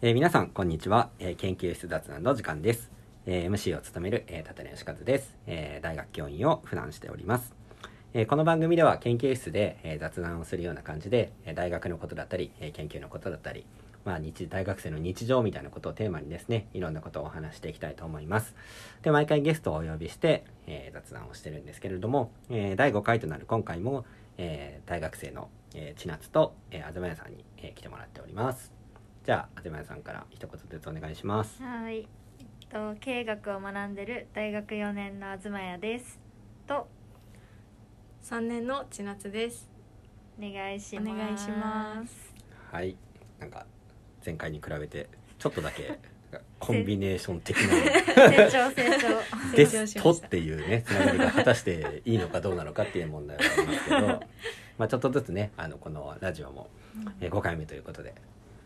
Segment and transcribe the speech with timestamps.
[0.00, 2.92] えー皆さんこんにちは、えー研究室雑談の時間です、
[3.26, 7.52] えー MC を務める、えー、立根義和です、えー大学教員を普段しております、
[8.14, 13.66] えーこの番組では研究室で、えー雑談をするような感じで、えー大学のことだったり、えー研究のことだったり
[14.04, 18.54] まあ、日大学生の日常みたいなことをテーマにですねいろんなことをお話していきたいと思います。
[19.02, 24.04] で毎回ゲストをお呼びして、えー雑談をしてるんですけれども、えー第5回となる今回も、
[24.36, 28.77] えー大学生の、えー千夏と、えー、東谷さんに、えー来てもらっております。
[29.28, 32.06] じゃあ東谷さんから一言ずつお願いしますはい、えっ
[32.70, 36.18] と経営学を学んでる大学4年の東谷です。
[36.66, 36.88] と
[38.22, 39.68] 三年の千夏です。
[40.38, 41.10] お願いします。
[41.10, 42.34] お願いします。
[42.72, 42.96] はい
[43.38, 43.66] なんか
[44.24, 45.98] 前回に比べてちょっとだけ
[46.58, 49.54] コンビネーション的な成長成長。
[49.54, 54.06] で成長しすましたとっていうねつながりが果たしていいのかどうなのかっていう問題はありますけど
[54.78, 56.70] まあちょっとずつねあのこのラジオも、
[57.20, 58.14] えー5回目ということで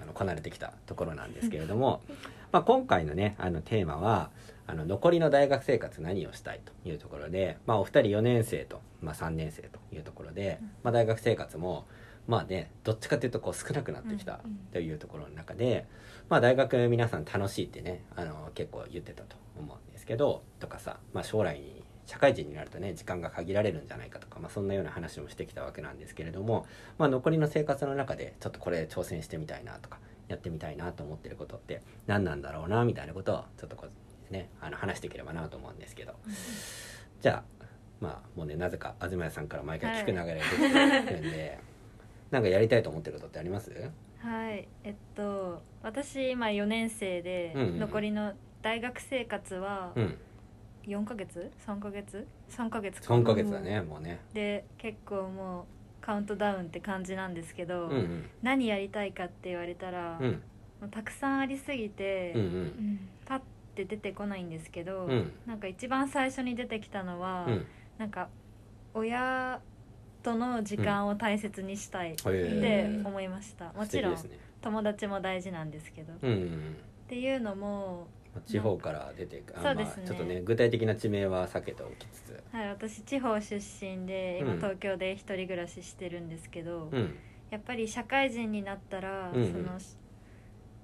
[0.00, 2.02] あのこなれてきたところなんですけれども、
[2.52, 4.30] まあ、今回のねあのテーマは
[4.66, 11.86] あの残りの大学生活何をしたいというところで、まあ、お二人4年生と、まあ、3年生というところで、まあ、大学生活も
[12.26, 14.40] まあねどっちかというとこう少なくなってきた
[14.72, 15.86] というところの中で、
[16.28, 26.66] まあ、大学皆さん楽しいってねあの結構言ってたと思うんですけどとかさ、まあ、将来に社会人になるとね時間が限られるんじゃないかとか、まあ、そんなような話もしてきたわけなんですけれども、
[26.98, 29.98] まあ、残りの生活の中でちょっとこれ挑戦してみたいなとか
[30.28, 33.86] やってみたいなと思ってることって何なんだろうなみたいなことをちょっとこ
[34.30, 36.14] うねあの話していければなと思うんですけど、
[37.20, 37.64] じゃあ
[38.00, 41.58] まあもうねなぜか東谷さんから毎回聞く流れができてるんで、
[42.32, 43.70] なんかやりたいと思ってることってあります？
[44.18, 47.78] はい、えっと私今4年生で、うんうん。
[47.78, 48.32] 残りの
[48.62, 50.18] 大学生活はうん
[50.86, 53.14] 4ヶ月？3ヶ月？3ヶ月か。
[53.14, 54.20] 3ヶ月だねもうね。
[54.32, 55.64] で結構もう
[56.00, 58.30] カウントダウンって感じなんですけど、うんうん。
[58.42, 60.32] 何やりたいかって言われたら、うん。
[60.80, 63.08] もうたくさんありすぎて、うんうん。
[63.24, 63.40] パッ
[63.74, 65.32] て出てこないんですけど、うん。
[65.46, 67.66] なんか一番最初に出てきたのは、うん。
[67.98, 68.28] なんか
[68.94, 69.60] 親
[70.22, 73.02] との時間を大切にしたいっへてえ。
[73.04, 74.20] 思いました、もちろんね。
[74.60, 76.76] 友達も大事なんですけど、っうんうんうん。
[77.08, 78.06] ていうのも、
[78.44, 79.58] 地方から出ていく。
[79.58, 80.02] あそうですね。
[80.02, 82.42] まあ、ちょっとね具体的な地名は避けておきつつ。
[82.52, 84.56] はい、私地方出身で今うん。
[84.58, 87.16] 東京で一人暮らししてるんですけど、うん。
[87.50, 89.52] やっぱり社会人になったら、うんうん。
[89.52, 89.64] その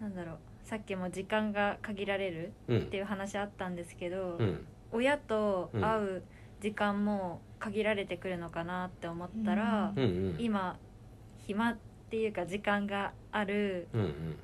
[0.00, 2.78] なんだろうさっきも時間が限られるうん。
[2.78, 4.66] っていう話あったんですけど、うん。
[4.92, 6.22] 親と会う
[6.60, 10.36] 時間も限られてくるのかなって思ったら、うんうん。
[10.38, 10.78] 今
[11.46, 11.76] 暇っ
[12.10, 13.88] ていうか時間がある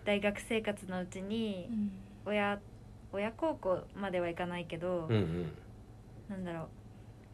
[0.04, 1.70] 大学生活のうちに
[2.26, 2.58] 親
[3.12, 5.52] 親孝行まではいかないけど、うんうん。
[6.28, 6.68] なんだろう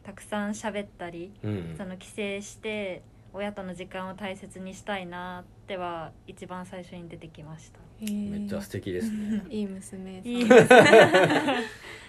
[0.03, 1.75] たくさん喋ったり、うんうん。
[1.77, 7.79] その帰省して親との時間を大切にしたいなっては一番最初に出てきました。
[7.99, 9.43] めっちゃ素敵ですね。
[9.49, 10.31] いい娘さん。
[10.31, 10.47] いい。
[10.47, 11.63] ですね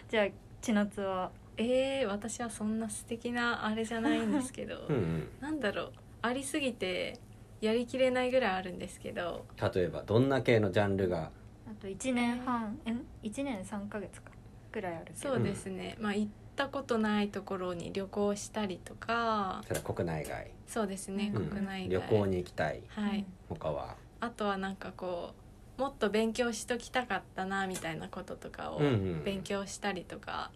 [0.08, 0.26] じゃあ
[0.60, 1.30] 千夏は？
[1.56, 5.28] えー、私はそんな素敵なあれじゃないんですけど、 うんうん。
[5.40, 5.92] なんだろう。
[6.22, 7.18] ありすぎて
[7.60, 9.44] やりきれないぐらいあるんですけど。
[9.74, 11.30] 例えばどんな系のジャンルが
[11.68, 14.30] あと1年半えん1年3ヶ月か
[14.72, 15.18] ぐらいあるけど。
[15.18, 19.62] そうですね、まあ行ったことないところに旅行したりとか。
[19.66, 21.46] それは国内外、そうですね、うん。
[21.48, 22.00] 国内外。
[22.00, 22.82] 旅行に行きたい。
[22.88, 23.96] はい、他は？
[24.20, 25.34] あとはなんかこ
[25.78, 28.88] うもっと勉強しときたかったなみたいなこととかをうんう
[29.20, 30.50] ん勉強したりとか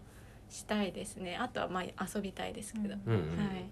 [0.50, 1.36] したいですね。
[1.36, 3.64] あとはまあ遊びたいですけど、うんうんはい。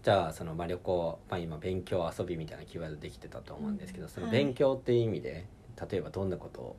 [0.00, 4.36] じゃあそのまあ旅行、まあ、今勉強遊びみたいなキーワードできてたと思うんですけど、そのはい。
[4.36, 5.44] 勉強っていう意味で
[5.90, 6.76] 例えばどんなことを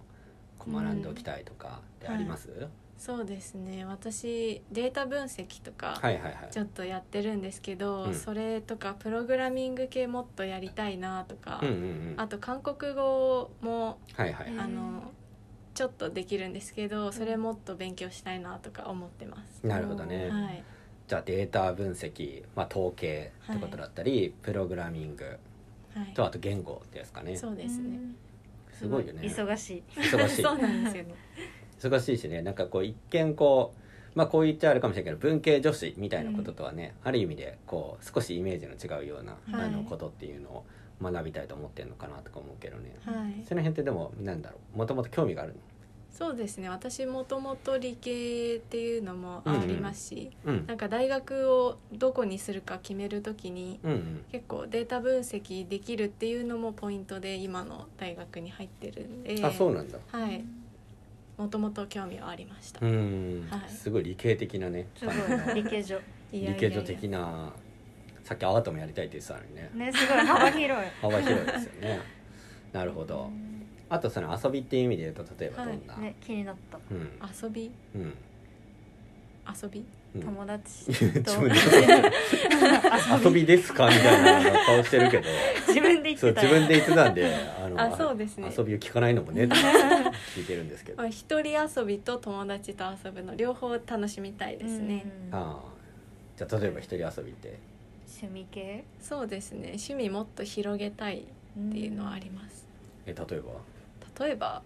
[0.57, 2.67] こう学んでおきたいとかってあります、
[2.97, 3.85] そうですね。
[3.85, 6.33] 私データ分析とかはいはいはい。
[6.51, 8.15] ちょっとやってるんですけど、うん。
[8.15, 12.13] それとかプログラミング系もっとやりたいなとか、うんうんうん。
[12.17, 15.11] あと韓国語もはいはいうんあの
[15.73, 20.63] ちょっとできるんですけどそれもっと勉強したいなとか思ってます、なるほどね、はい。
[21.07, 25.40] じゃあデータ分析、まあ、統計ってことだったり、プログラミング
[25.95, 26.13] はい。
[26.13, 27.37] とあと言語ですかね。
[27.37, 27.97] そうですね、
[28.79, 29.22] すごいよね。
[29.23, 29.84] 忙しい。
[29.93, 30.41] 忙しい。
[30.43, 31.14] そうなんですよね。
[31.79, 39.67] 忙しいしねなんかこう一見こうまあこう言っちゃあるかもしれないけど文系女子みたいなこととはね、ある意味でこう少しイメージの違うような、はい。
[39.67, 40.66] あのことっていうのを
[41.02, 43.46] 学びたいと思ってるのかなとか思うけどね、はい。
[43.46, 45.55] その辺ってでもなんだろうもともと興味がある
[46.19, 46.67] そうですね。
[46.67, 50.67] 私もともと理系っていうのもありますし、のうん。
[50.67, 54.25] なんか大学をどこにするか決めるときにうんうん。
[54.29, 59.97] 結構データ分析できるっていうのもポイントで今の大学に入ってるんであそうなんだ。
[60.11, 60.43] はい。
[61.37, 63.69] もともと興味はありました、うん、はい。
[63.69, 64.87] すごい理系的なね。
[64.97, 65.99] すごいあの理系女
[66.33, 67.53] 理系女的な
[68.25, 69.69] さっきアートもやりたいって言ってたのにね。
[69.73, 70.17] ねすごい。
[70.17, 70.91] 幅広い。
[71.01, 72.01] 幅広いですよね。
[72.73, 73.31] なるほど
[73.90, 76.78] あとその遊びっていう意味で言うと例えばどんな、ね気になった。
[76.91, 77.09] うん。
[77.44, 77.72] 遊び？
[77.96, 78.14] うん。
[79.62, 79.84] 遊び？
[80.16, 80.22] うん。
[80.22, 81.56] 友達自と分で
[83.26, 83.88] 遊びですか？
[83.88, 85.24] みたいな顔してるけど。
[85.68, 88.53] 自分で言っそうてた自分で言ってたんであのあそうですね。
[88.56, 90.97] 遊びを聞かないのもねって聞いてるんですけど。
[90.97, 95.36] まあ一人遊びと友達と遊ぶの両方楽しみたいですね、うん。
[95.36, 95.70] ああ。
[96.38, 97.58] じゃあ例えば一人遊びって？
[98.22, 98.84] 趣味系？
[99.02, 99.70] そうですね。
[99.70, 102.66] 趣味もっと広げたいっていうのはあります、
[103.06, 103.52] え例えば、
[104.19, 104.61] 例えば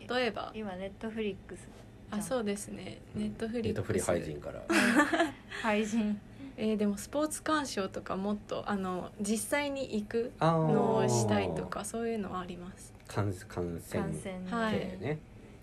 [0.00, 0.50] うん、例えば。
[0.54, 1.68] 今ネットフリックス。
[2.10, 2.98] あそうですね。
[3.14, 3.68] ネットフリックス。
[3.68, 4.62] ネットフリ配信から。
[5.62, 6.20] 配信。
[6.56, 11.08] えーでもスポーツ鑑賞とかもっとあの実際に行くあのをー。
[11.08, 12.92] したいとかそういうのはあります。
[13.08, 14.78] 感感染感染はい。
[14.78, 15.18] 系ね、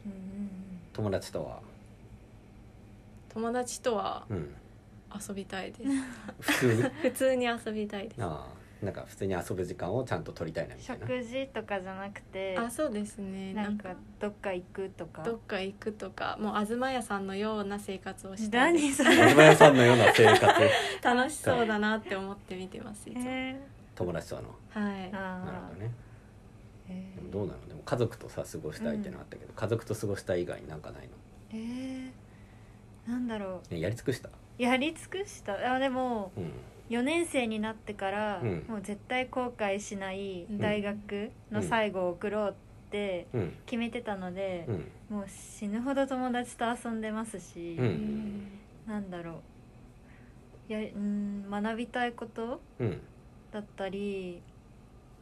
[0.05, 0.49] うん
[0.93, 1.61] 友達とは、
[3.29, 4.53] 友達とはうん、
[5.27, 5.89] 遊びたいです。
[6.41, 6.73] 普通？
[6.75, 8.23] に 普通に遊びたいです。
[8.23, 11.07] ああなんか普通に遊ぶ時間をちゃんと取りたいなみたいな。
[11.07, 13.53] 食事とかじゃなくてあそうですね。
[13.53, 15.21] なんんかどっか行くとか。
[15.21, 16.37] どっか行くとか。
[16.41, 19.29] もう東屋さんのような生活をしたいです何それ。
[19.29, 20.43] 東屋さんのような生活。
[21.03, 23.23] 楽しそうだなって思って見てますいつも。
[23.27, 23.59] え
[23.93, 24.41] 友達との。
[24.69, 25.11] はい。
[25.11, 25.85] なるあほどね。
[25.85, 25.89] ー。
[26.89, 27.67] えでもどうなの？
[27.67, 31.11] でも家族とさ過ごしたいってのあったけど、家族と過ごしたい以外になんかないの、ー
[31.53, 33.09] えー。
[33.11, 34.29] なんだろね、やり尽くした？
[34.29, 35.75] うやり尽くした？
[35.75, 36.51] あでもうん
[36.91, 38.65] 4年生になってから、うん。
[38.67, 40.59] もう絶対後悔しないうん。
[40.59, 42.53] 大学の最後を送ろうっ
[42.91, 43.53] てうん。
[43.65, 45.17] 決めてたのでう、ん。
[45.17, 48.49] もう死ぬほど友達と遊んでますし、うん。
[48.85, 49.41] なんだろ
[50.69, 50.73] う。
[50.73, 53.01] やうん学びたいことうん。
[53.53, 54.41] だったり、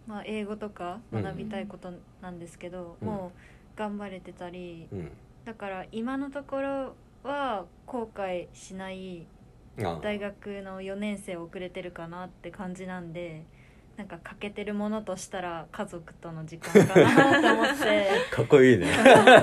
[0.07, 3.07] まあ、英語とか学びたいことなんですけど、うん。
[3.07, 3.31] も
[3.75, 5.11] う頑張れてたりうん。
[5.45, 9.27] だから今のところは後悔しない
[10.01, 13.43] 大学の4年生遅れてるかなって感じなんで
[13.97, 18.87] なんか欠けてるものとしたら家族との時間かなと思って、 かっこいいね。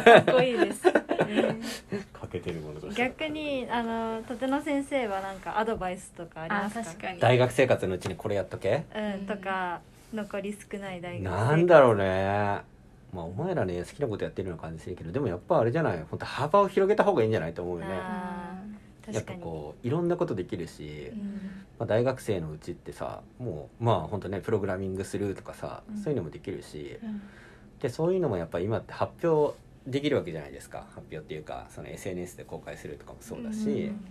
[0.02, 0.92] かっこいいですね。
[2.12, 6.84] かけてるものとして逆にあの立野先生はなんかアドバイスとかありあますか？
[6.84, 7.20] 確かに。
[7.20, 8.84] 大学生活のうちにこれやっとけ？
[8.94, 9.80] うん、とか
[10.14, 12.04] 残り少ない大学生なんだろうね。
[13.12, 16.02] まあお前らね好きなことやってるような感じするけどでもやっぱあれじゃない？
[16.08, 17.52] 本当幅を広げた方がいいんじゃない？
[17.52, 17.94] と思うよね
[19.12, 21.20] やっぱこういろんなことできるし、うん。
[21.78, 25.96] まあ、大学生のうちってさもうまあ本当ねプログラミングするとかさ、うん。
[25.96, 27.22] そういうのもできるしうん。
[27.80, 29.56] でそういうのもやっぱ今って発表
[29.86, 30.86] できるわけじゃないですか。
[30.94, 34.04] 発表っていうかその SNS で公開するとかもそうだし、うん。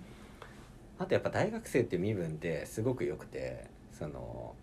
[1.00, 4.56] あとやっぱ大学生っていう身分ってすごく良くてその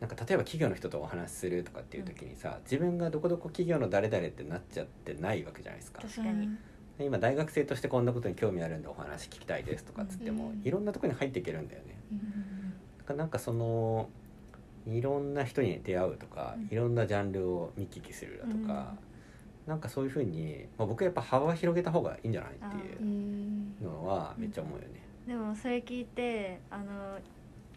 [0.00, 6.02] なんか例えば企業の人とお話しするとかっていう時にさ、自分がどこどこ企業の誰々ってなっちゃってないわけじゃないですか。
[6.02, 6.46] 確かに。
[6.46, 6.52] で
[6.98, 11.96] 今大学生としてこんなことに興味あるんでお話聞きたいですとかっつっても、うんいろんなとこに入っていけるんだよね。
[13.08, 14.08] うんなんかその
[14.86, 16.68] いろんな人に出会うとか、うん。
[16.70, 18.94] いろんなジャンルを見聞きするだとか、
[19.66, 22.64] なんかそういうふうに、まあ、僕はやっぱ幅を広げた方がいいんじゃないって
[23.00, 23.76] ういうん。
[23.82, 25.00] のはめっちゃ思うよね。
[25.26, 27.18] でもそれ聞いてあの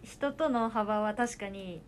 [0.04, 1.82] 人との幅は確かに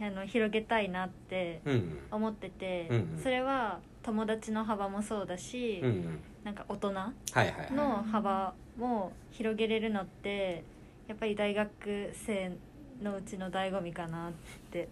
[0.00, 3.20] あの広げたいなってうん思ってて、うんうん。
[3.22, 6.20] それは友達の幅もそうだし、うんうん。
[6.44, 6.92] なんか大人。
[7.74, 10.64] の幅も広げれるのって
[11.08, 11.70] やっぱり大学
[12.14, 12.52] 生
[13.02, 14.32] のうちの醍醐味かなっ
[14.70, 14.88] て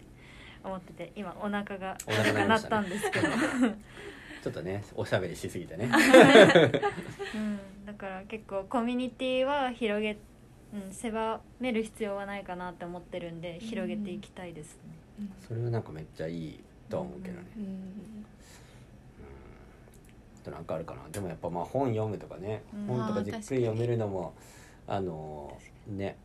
[0.63, 3.27] 思ってて今お腹がお腹鳴り鳴ったんですけど、
[4.43, 5.89] ちょっとねおしゃべりしすぎてね。
[7.35, 10.17] うん、だから結構コミュニティは広げ、
[10.87, 14.77] うん、狭める必要はないかなって思ってるんで広げていきたいです
[15.19, 15.27] ね。
[15.47, 17.45] それはなんかめっちゃいいとは思うけどね。
[17.57, 18.25] うん。
[20.41, 21.01] あとなんかあるかな。
[21.11, 22.85] でもやっぱまあ本読むとかね、うん。
[22.97, 24.33] 本とかじっくり読めるのも
[24.87, 26.17] あのね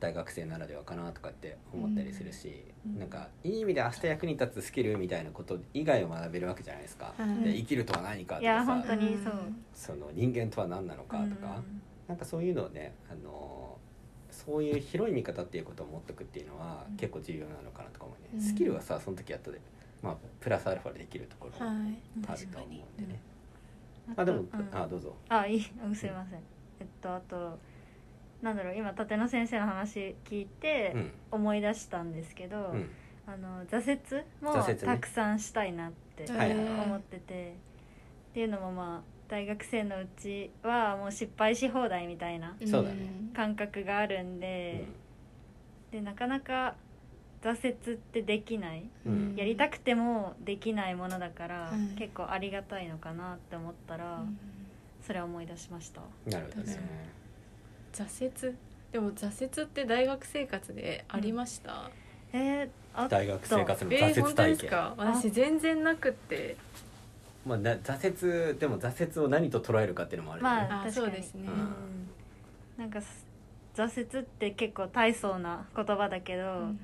[0.00, 2.98] 大学生ならではかなとかって思ったりするし、うん。
[2.98, 7.14] なんかいい意味で明日役に立つスキルみたいなこと以外を学べるわけじゃないですか。
[7.16, 7.44] はい。
[7.44, 9.32] で生きるとは何かといやかさ、本当にそう。
[9.72, 11.62] その人間とは何なのかとか、
[12.06, 13.63] なんかそういうのをねあの
[14.46, 16.96] そういう広い見方っていうことを持っておくっていうのはうん。
[16.96, 18.40] 結構重要なのかなとか思うね、うん。
[18.40, 19.60] スキルはさその時やったで
[20.02, 21.76] まあプラスアルファでできるところはい。
[21.76, 21.80] も
[22.28, 23.20] ある確かと思うんにでね、
[24.16, 24.68] ああでも、うん。
[24.72, 25.14] あどうぞ。
[25.28, 25.66] あいい。
[25.82, 26.40] あすいません。
[26.80, 27.58] えっとあと
[28.42, 31.10] なんだろう今立野先生の話聞いてうん。
[31.30, 32.90] 思い出したんですけど、うん。
[33.26, 34.78] あの挫折も挫折ね。
[34.84, 36.84] たくさんしたいなってはいはいはい。
[36.84, 37.54] 思ってて、
[38.30, 43.08] っていうのもまあ大学生のうちはもう失敗し放題みたいなそうだね。
[43.34, 44.84] 感覚があるんで、
[45.90, 46.76] でなかなか
[47.42, 48.84] 挫折ってできない。
[49.04, 49.34] うん。
[49.36, 51.98] やりたくてもできないものだから、はい。
[51.98, 54.22] 結構ありがたいのかなって思ったら、
[55.04, 56.00] それは思い出しました。
[56.30, 56.78] なるほどね。
[57.92, 58.54] 挫折？
[58.92, 61.90] でも挫折って大学生活でありました、
[62.32, 64.94] えー、あ大学生活のえー、挫折本当体験、ですか？
[64.96, 66.56] 私全然なくって
[67.44, 70.94] まあ、な挫折でも挫折を何と捉えるかっていうのもあるよね、あまあ確かに。
[70.94, 71.48] そうですね。
[71.48, 72.08] うん。
[72.78, 73.26] なんかす
[73.74, 76.80] 挫折って結構大層な言葉だけど、うん。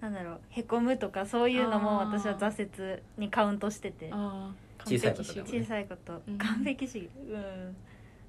[0.00, 4.10] なんだろうへこむとかそういうのも私は挫折にカウントしてて。
[4.12, 4.54] ああ
[4.86, 5.60] 小さいことでもね。
[5.60, 6.38] 小さいこと、うん。
[6.38, 7.10] 完璧主義。
[7.30, 7.76] うん。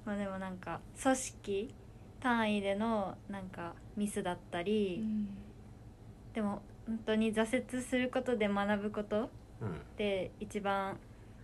[0.04, 1.74] まあでもなんか組織
[2.20, 5.04] 単位でのなんかミスだったり、
[6.32, 9.28] でも本当に挫折することで学ぶことっ
[9.60, 9.68] うん。
[9.96, 10.98] て一番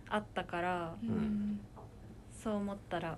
[0.09, 1.59] あったからうん
[2.43, 3.17] そう思ったら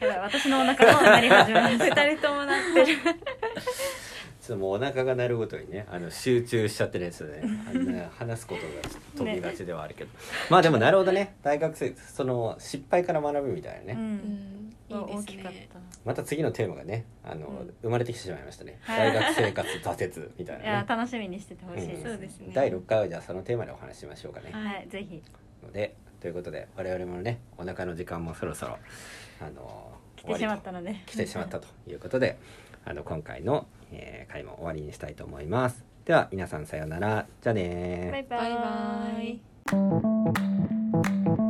[0.00, 1.84] やばい私のお腹も鳴り始めました。
[2.06, 2.86] 二人ともなってる。
[2.86, 7.64] ちょっともうお腹が鳴るごとにねあの集中しちゃってるやつでね。
[7.68, 10.10] あんな 話すことが飛びがちではあるけど、
[10.50, 11.36] まあでもなるほどね。
[11.42, 15.78] 大学生その失敗から学ぶみたいなね、ううんんいいです大きかっねた。
[16.04, 17.74] また次のテーマがねあの、うん。
[17.82, 18.78] 生まれてきてしまいましたね。
[18.82, 19.12] はい。
[19.12, 21.88] 大学生活挫折みたい いやなね楽しみにしててほしい。
[21.88, 22.52] です、そうですね。
[22.54, 25.22] 第6回はじゃあそのテーマでお話ししましょうかね、はいぜひ。
[25.62, 28.78] のでということで我々もねお腹の時間もそろそろ
[29.40, 30.96] あの来てしまったので。
[31.06, 32.38] 来てしまったということで
[32.84, 35.84] あの今回の、えー回も終わりにしたいと思います。
[36.04, 37.26] では皆さんさようなら。
[37.42, 38.12] じゃあねー。
[38.12, 39.28] バイババイバイ
[41.42, 41.45] イ